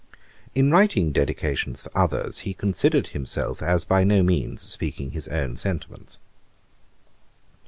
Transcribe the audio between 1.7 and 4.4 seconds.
for others, he considered himself as by no